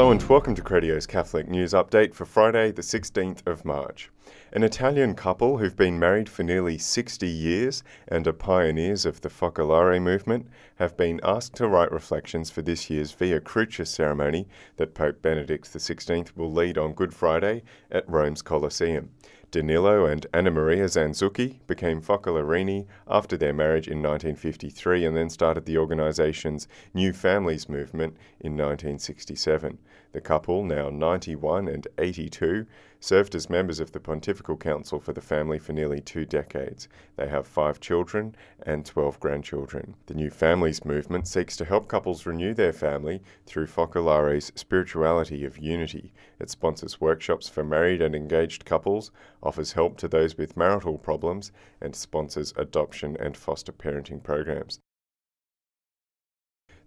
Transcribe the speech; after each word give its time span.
Hello 0.00 0.12
and 0.12 0.28
welcome 0.30 0.54
to 0.54 0.62
Credio's 0.62 1.06
Catholic 1.06 1.46
News 1.46 1.74
Update 1.74 2.14
for 2.14 2.24
Friday, 2.24 2.72
the 2.72 2.80
16th 2.80 3.46
of 3.46 3.66
March. 3.66 4.08
An 4.52 4.62
Italian 4.62 5.14
couple 5.14 5.58
who've 5.58 5.76
been 5.76 5.98
married 5.98 6.28
for 6.28 6.42
nearly 6.42 6.76
60 6.76 7.26
years 7.26 7.82
and 8.08 8.26
are 8.26 8.32
pioneers 8.32 9.06
of 9.06 9.20
the 9.20 9.28
Focolare 9.28 10.00
movement 10.00 10.48
have 10.76 10.96
been 10.96 11.20
asked 11.22 11.54
to 11.56 11.68
write 11.68 11.92
reflections 11.92 12.50
for 12.50 12.62
this 12.62 12.90
year's 12.90 13.12
Via 13.12 13.40
Crucis 13.40 13.90
ceremony 13.90 14.48
that 14.76 14.94
Pope 14.94 15.22
Benedict 15.22 15.72
XVI 15.72 16.36
will 16.36 16.52
lead 16.52 16.76
on 16.78 16.94
Good 16.94 17.14
Friday 17.14 17.62
at 17.90 18.08
Rome's 18.08 18.42
Colosseum. 18.42 19.10
Danilo 19.50 20.04
and 20.04 20.26
Anna 20.32 20.50
Maria 20.52 20.84
Zanzucchi 20.84 21.58
became 21.66 22.00
Focolarini 22.00 22.86
after 23.08 23.36
their 23.36 23.52
marriage 23.52 23.88
in 23.88 24.00
1953 24.00 25.04
and 25.04 25.16
then 25.16 25.28
started 25.28 25.64
the 25.64 25.76
organisation's 25.76 26.68
New 26.94 27.12
Families 27.12 27.68
movement 27.68 28.16
in 28.38 28.52
1967. 28.52 29.78
The 30.12 30.20
couple, 30.20 30.62
now 30.62 30.88
91 30.88 31.66
and 31.66 31.88
82, 31.98 32.66
served 33.00 33.34
as 33.34 33.48
members 33.48 33.80
of 33.80 33.92
the 33.92 33.98
Pontifical 33.98 34.56
Council 34.56 35.00
for 35.00 35.14
the 35.14 35.20
Family 35.22 35.58
for 35.58 35.72
nearly 35.72 36.00
two 36.00 36.26
decades. 36.26 36.86
They 37.16 37.28
have 37.28 37.46
five 37.46 37.80
children 37.80 38.36
and 38.62 38.84
12 38.84 39.18
grandchildren. 39.18 39.96
The 40.06 40.14
New 40.14 40.28
Families 40.28 40.84
movement 40.84 41.26
seeks 41.26 41.56
to 41.56 41.64
help 41.64 41.88
couples 41.88 42.26
renew 42.26 42.52
their 42.52 42.74
family 42.74 43.22
through 43.46 43.66
Focolare's 43.66 44.52
spirituality 44.54 45.46
of 45.46 45.58
unity. 45.58 46.12
It 46.38 46.50
sponsors 46.50 47.00
workshops 47.00 47.48
for 47.48 47.64
married 47.64 48.02
and 48.02 48.14
engaged 48.14 48.66
couples, 48.66 49.10
offers 49.42 49.72
help 49.72 49.96
to 49.98 50.08
those 50.08 50.36
with 50.36 50.56
marital 50.56 50.98
problems, 50.98 51.52
and 51.80 51.96
sponsors 51.96 52.52
adoption 52.56 53.16
and 53.18 53.36
foster 53.36 53.72
parenting 53.72 54.22
programs. 54.22 54.78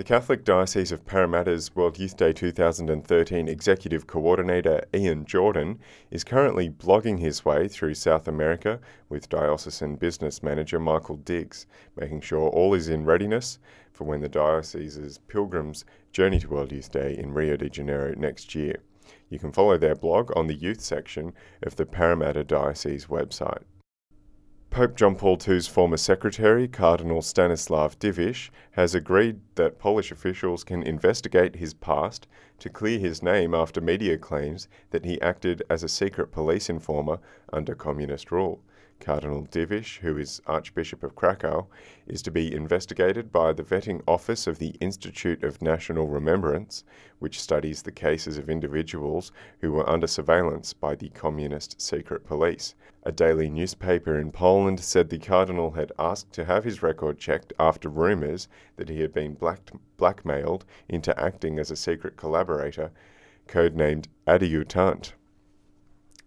The 0.00 0.04
Catholic 0.04 0.44
Diocese 0.44 0.92
of 0.92 1.04
Parramatta's 1.04 1.76
World 1.76 1.98
Youth 1.98 2.16
Day 2.16 2.32
2013 2.32 3.48
Executive 3.48 4.06
Coordinator 4.06 4.82
Ian 4.94 5.26
Jordan 5.26 5.78
is 6.10 6.24
currently 6.24 6.70
blogging 6.70 7.18
his 7.18 7.44
way 7.44 7.68
through 7.68 7.92
South 7.92 8.26
America 8.26 8.80
with 9.10 9.28
diocesan 9.28 9.96
business 9.96 10.42
manager 10.42 10.80
Michael 10.80 11.16
Diggs, 11.16 11.66
making 11.98 12.22
sure 12.22 12.48
all 12.48 12.72
is 12.72 12.88
in 12.88 13.04
readiness 13.04 13.58
for 13.92 14.04
when 14.04 14.22
the 14.22 14.28
diocese's 14.30 15.18
pilgrims 15.18 15.84
journey 16.14 16.40
to 16.40 16.48
World 16.48 16.72
Youth 16.72 16.90
Day 16.90 17.14
in 17.18 17.34
Rio 17.34 17.58
de 17.58 17.68
Janeiro 17.68 18.14
next 18.16 18.54
year. 18.54 18.76
You 19.28 19.38
can 19.38 19.52
follow 19.52 19.76
their 19.76 19.96
blog 19.96 20.34
on 20.34 20.46
the 20.46 20.54
youth 20.54 20.80
section 20.80 21.34
of 21.62 21.76
the 21.76 21.84
Parramatta 21.84 22.42
Diocese 22.42 23.08
website. 23.08 23.64
Pope 24.70 24.94
John 24.94 25.16
Paul 25.16 25.36
II's 25.48 25.66
former 25.66 25.96
secretary, 25.96 26.68
Cardinal 26.68 27.22
Stanislav 27.22 27.98
Dziwisz, 27.98 28.50
has 28.70 28.94
agreed 28.94 29.40
that 29.56 29.80
Polish 29.80 30.12
officials 30.12 30.62
can 30.62 30.84
investigate 30.84 31.56
his 31.56 31.74
past 31.74 32.28
to 32.60 32.70
clear 32.70 33.00
his 33.00 33.20
name 33.20 33.52
after 33.52 33.80
media 33.80 34.16
claims 34.16 34.68
that 34.90 35.04
he 35.04 35.20
acted 35.20 35.64
as 35.68 35.82
a 35.82 35.88
secret 35.88 36.30
police 36.30 36.70
informer 36.70 37.18
under 37.52 37.74
communist 37.74 38.30
rule. 38.30 38.62
Cardinal 39.00 39.46
Dziwisz, 39.46 39.98
who 39.98 40.18
is 40.18 40.42
Archbishop 40.46 41.02
of 41.02 41.16
Krakow, 41.16 41.66
is 42.06 42.20
to 42.22 42.30
be 42.30 42.54
investigated 42.54 43.32
by 43.32 43.52
the 43.52 43.62
vetting 43.62 44.02
office 44.06 44.46
of 44.46 44.58
the 44.58 44.76
Institute 44.80 45.42
of 45.42 45.62
National 45.62 46.06
Remembrance, 46.06 46.84
which 47.18 47.40
studies 47.40 47.82
the 47.82 47.90
cases 47.90 48.36
of 48.36 48.50
individuals 48.50 49.32
who 49.60 49.72
were 49.72 49.88
under 49.88 50.06
surveillance 50.06 50.74
by 50.74 50.94
the 50.94 51.08
communist 51.08 51.80
secret 51.80 52.26
police. 52.26 52.74
A 53.02 53.10
daily 53.10 53.48
newspaper 53.48 54.18
in 54.18 54.30
Poland 54.30 54.80
said 54.80 55.08
the 55.08 55.18
Cardinal 55.18 55.70
had 55.70 55.92
asked 55.98 56.32
to 56.34 56.44
have 56.44 56.64
his 56.64 56.82
record 56.82 57.18
checked 57.18 57.54
after 57.58 57.88
rumours 57.88 58.46
that 58.76 58.90
he 58.90 59.00
had 59.00 59.14
been 59.14 59.32
black- 59.32 59.72
blackmailed 59.96 60.66
into 60.88 61.18
acting 61.18 61.58
as 61.58 61.70
a 61.70 61.76
secret 61.76 62.18
collaborator, 62.18 62.90
codenamed 63.48 64.08
Adiutant. 64.26 65.14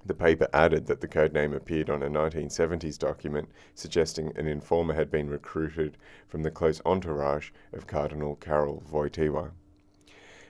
The 0.06 0.14
paper 0.14 0.48
added 0.54 0.88
that 0.88 1.00
the 1.00 1.08
codename 1.08 1.56
appeared 1.56 1.90
on 1.90 2.04
a 2.04 2.10
1970s 2.10 2.98
document 2.98 3.50
suggesting 3.74 4.34
an 4.36 4.48
informer 4.48 4.94
had 4.94 5.10
been 5.10 5.30
recruited 5.30 5.98
from 6.28 6.44
the 6.44 6.52
close 6.52 6.82
entourage 6.86 7.52
of 7.72 7.88
Cardinal 7.88 8.36
Karol 8.36 8.84
Wojtyła. 8.92 9.52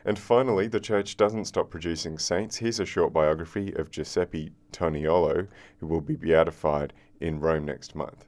And 0.06 0.20
finally, 0.20 0.68
the 0.68 0.80
church 0.80 1.16
doesn't 1.16 1.46
stop 1.46 1.70
producing 1.70 2.18
saints. 2.18 2.58
Here's 2.58 2.80
a 2.80 2.86
short 2.86 3.14
biography 3.14 3.74
of 3.74 3.92
Giuseppe 3.92 4.52
Toniolo, 4.72 5.48
who 5.80 5.88
will 5.88 6.02
be 6.02 6.16
beatified 6.16 6.92
in 7.22 7.40
Rome 7.40 7.66
next 7.66 7.96
month. 7.96 8.26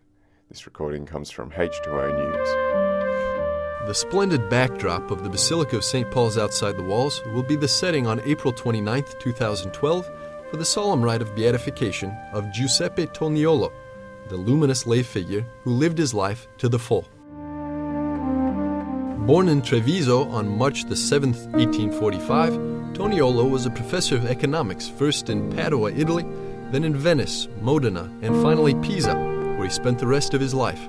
This 0.47 0.65
recording 0.65 1.05
comes 1.05 1.31
from 1.31 1.51
H2O 1.51 2.15
News. 2.17 2.75
The 3.87 3.93
splendid 3.93 4.49
backdrop 4.49 5.11
of 5.11 5.23
the 5.23 5.29
Basilica 5.29 5.77
of 5.77 5.83
St. 5.83 6.09
Paul's 6.09 6.37
outside 6.37 6.77
the 6.77 6.83
walls 6.83 7.21
will 7.33 7.43
be 7.43 7.55
the 7.55 7.67
setting 7.67 8.07
on 8.07 8.21
April 8.21 8.53
29, 8.53 9.03
2012 9.19 10.09
for 10.55 10.59
the 10.59 10.63
solemn 10.63 11.03
rite 11.03 11.21
of 11.21 11.35
beatification 11.35 12.17
of 12.31 12.49
Giuseppe 12.49 13.07
Toniolo, 13.07 13.73
the 14.29 14.37
luminous 14.37 14.87
lay 14.87 15.03
figure 15.03 15.45
who 15.63 15.71
lived 15.71 15.97
his 15.97 16.13
life 16.13 16.47
to 16.59 16.69
the 16.69 16.79
full. 16.79 17.09
Born 19.27 19.49
in 19.49 19.61
Treviso 19.61 20.29
on 20.29 20.47
March 20.47 20.85
the 20.85 20.95
7th, 20.95 21.51
1845, 21.51 22.53
Toniolo 22.93 23.49
was 23.49 23.65
a 23.65 23.69
professor 23.69 24.15
of 24.15 24.27
economics 24.27 24.87
first 24.87 25.29
in 25.29 25.51
Padua, 25.51 25.91
Italy, 25.91 26.23
then 26.71 26.85
in 26.85 26.95
Venice, 26.95 27.49
Modena, 27.59 28.09
and 28.21 28.41
finally 28.41 28.75
Pisa, 28.75 29.13
where 29.13 29.65
he 29.65 29.69
spent 29.69 29.99
the 29.99 30.07
rest 30.07 30.33
of 30.33 30.39
his 30.39 30.53
life. 30.53 30.87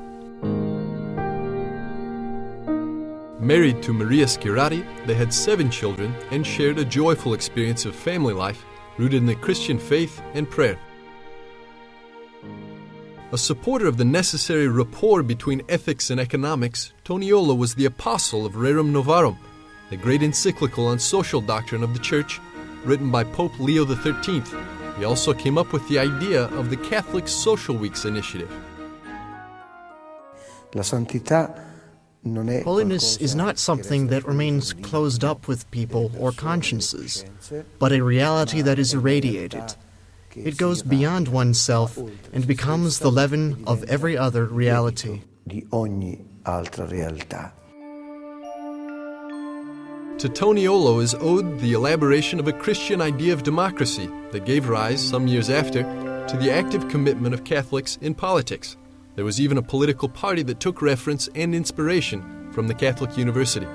Married 3.40 3.82
to 3.82 3.92
Maria 3.92 4.26
Schiratti, 4.26 4.86
they 5.06 5.14
had 5.14 5.34
seven 5.34 5.72
children 5.72 6.14
and 6.30 6.46
shared 6.46 6.78
a 6.78 6.84
joyful 6.84 7.34
experience 7.34 7.84
of 7.84 7.96
family 7.96 8.32
life 8.32 8.64
rooted 8.98 9.18
in 9.18 9.26
the 9.26 9.34
Christian 9.34 9.78
faith 9.78 10.20
and 10.34 10.48
prayer. 10.48 10.78
A 13.32 13.38
supporter 13.38 13.86
of 13.86 13.96
the 13.96 14.04
necessary 14.04 14.68
rapport 14.68 15.22
between 15.22 15.62
ethics 15.68 16.10
and 16.10 16.20
economics, 16.20 16.92
Toniolo 17.04 17.56
was 17.56 17.74
the 17.74 17.86
apostle 17.86 18.46
of 18.46 18.54
Rerum 18.54 18.92
Novarum, 18.92 19.36
the 19.90 19.96
great 19.96 20.22
encyclical 20.22 20.86
on 20.86 20.98
social 20.98 21.40
doctrine 21.40 21.82
of 21.82 21.92
the 21.92 21.98
Church, 21.98 22.40
written 22.84 23.10
by 23.10 23.24
Pope 23.24 23.58
Leo 23.58 23.84
XIII. 23.84 24.42
He 24.96 25.04
also 25.04 25.34
came 25.34 25.58
up 25.58 25.72
with 25.72 25.86
the 25.88 25.98
idea 25.98 26.44
of 26.44 26.70
the 26.70 26.76
Catholic 26.76 27.26
Social 27.26 27.76
Weeks 27.76 28.04
initiative. 28.04 28.50
La 30.72 30.82
santità 30.82 31.65
Holiness 32.64 33.16
is 33.18 33.34
not 33.34 33.58
something 33.58 34.08
that 34.08 34.26
remains 34.26 34.72
closed 34.72 35.22
up 35.24 35.46
with 35.48 35.70
people 35.70 36.10
or 36.18 36.32
consciences, 36.32 37.24
but 37.78 37.92
a 37.92 38.02
reality 38.02 38.62
that 38.62 38.78
is 38.78 38.94
irradiated. 38.94 39.74
It 40.34 40.56
goes 40.56 40.82
beyond 40.82 41.28
oneself 41.28 41.96
and 42.32 42.46
becomes 42.46 42.98
the 42.98 43.10
leaven 43.10 43.64
of 43.66 43.84
every 43.84 44.18
other 44.18 44.44
reality. 44.44 45.22
di 45.46 45.64
ogni 45.70 46.24
altra 46.44 46.86
realtà. 46.86 47.52
To 50.18 50.28
Toniolo 50.28 51.02
is 51.02 51.14
owed 51.14 51.60
the 51.60 51.74
elaboration 51.74 52.40
of 52.40 52.48
a 52.48 52.52
Christian 52.52 53.00
idea 53.00 53.32
of 53.32 53.42
democracy 53.42 54.10
that 54.32 54.46
gave 54.46 54.68
rise, 54.68 55.00
some 55.00 55.28
years 55.28 55.50
after, 55.50 55.82
to 56.26 56.36
the 56.38 56.50
active 56.50 56.88
commitment 56.88 57.34
of 57.34 57.44
Catholics 57.44 57.98
in 58.00 58.14
politics. 58.14 58.76
There 59.16 59.24
was 59.24 59.40
even 59.40 59.56
a 59.56 59.62
political 59.62 60.10
party 60.10 60.42
that 60.42 60.60
took 60.60 60.82
reference 60.82 61.26
and 61.34 61.54
inspiration 61.54 62.52
from 62.52 62.68
the 62.68 62.74
Catholic 62.74 63.16
University. 63.16 63.66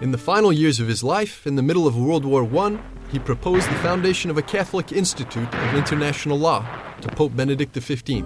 In 0.00 0.10
the 0.10 0.18
final 0.18 0.52
years 0.52 0.80
of 0.80 0.88
his 0.88 1.04
life, 1.04 1.46
in 1.46 1.54
the 1.54 1.62
middle 1.62 1.86
of 1.86 1.96
World 1.96 2.24
War 2.24 2.42
I, 2.64 2.80
he 3.12 3.20
proposed 3.20 3.70
the 3.70 3.76
foundation 3.76 4.32
of 4.32 4.38
a 4.38 4.42
Catholic 4.42 4.90
Institute 4.90 5.54
of 5.54 5.74
International 5.76 6.36
Law 6.36 6.66
to 7.02 7.08
Pope 7.08 7.36
Benedict 7.36 7.78
XV 7.80 8.24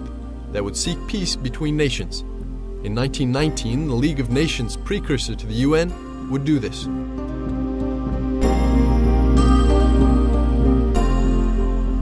that 0.51 0.63
would 0.63 0.75
seek 0.75 0.97
peace 1.07 1.35
between 1.35 1.77
nations. 1.77 2.21
In 2.83 2.95
1919, 2.95 3.87
the 3.87 3.93
League 3.93 4.19
of 4.19 4.31
Nations, 4.31 4.75
precursor 4.75 5.35
to 5.35 5.45
the 5.45 5.53
UN, 5.53 6.31
would 6.31 6.45
do 6.45 6.57
this. 6.57 6.85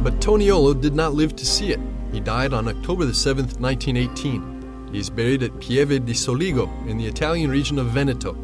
But 0.03 0.21
Toniolo 0.21 0.79
did 0.79 0.95
not 0.95 1.13
live 1.13 1.35
to 1.35 1.45
see 1.45 1.73
it. 1.73 1.81
He 2.13 2.19
died 2.19 2.53
on 2.53 2.67
October 2.67 3.11
7, 3.11 3.45
1918. 3.59 4.89
He 4.91 4.99
is 4.99 5.09
buried 5.09 5.41
at 5.41 5.59
Pieve 5.59 6.05
di 6.05 6.13
Soligo 6.13 6.69
in 6.87 6.97
the 6.97 7.07
Italian 7.07 7.49
region 7.49 7.79
of 7.79 7.87
Veneto. 7.87 8.37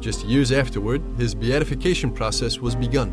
Just 0.00 0.26
years 0.26 0.50
afterward, 0.50 1.00
his 1.16 1.32
beatification 1.32 2.10
process 2.10 2.58
was 2.58 2.74
begun. 2.74 3.12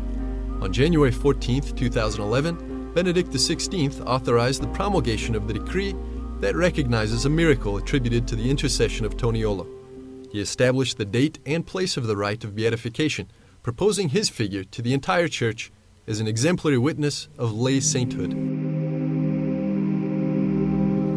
On 0.60 0.72
January 0.72 1.12
14, 1.12 1.62
2011, 1.62 2.92
Benedict 2.92 3.30
XVI 3.30 4.04
authorized 4.04 4.60
the 4.60 4.66
promulgation 4.74 5.36
of 5.36 5.46
the 5.46 5.54
decree 5.54 5.94
that 6.40 6.56
recognizes 6.56 7.24
a 7.24 7.30
miracle 7.30 7.76
attributed 7.76 8.26
to 8.26 8.34
the 8.34 8.50
intercession 8.50 9.06
of 9.06 9.16
Toniolo. 9.16 9.68
He 10.32 10.40
established 10.40 10.98
the 10.98 11.04
date 11.04 11.38
and 11.46 11.64
place 11.64 11.96
of 11.96 12.08
the 12.08 12.16
rite 12.16 12.42
of 12.42 12.56
beatification, 12.56 13.30
proposing 13.62 14.08
his 14.08 14.28
figure 14.28 14.64
to 14.64 14.82
the 14.82 14.92
entire 14.92 15.28
Church 15.28 15.70
as 16.08 16.18
an 16.18 16.26
exemplary 16.26 16.78
witness 16.78 17.28
of 17.38 17.52
lay 17.52 17.78
sainthood. 17.78 18.69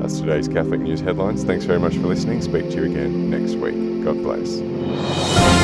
That's 0.03 0.19
today's 0.19 0.49
Catholic 0.49 0.81
News 0.81 0.99
headlines. 0.99 1.45
Thanks 1.45 1.63
very 1.63 1.79
much 1.79 1.95
for 1.95 2.07
listening. 2.07 2.41
Speak 2.41 2.69
to 2.71 2.75
you 2.75 2.83
again 2.91 3.29
next 3.29 3.53
week. 3.53 4.03
God 4.03 4.21
bless. 4.21 5.62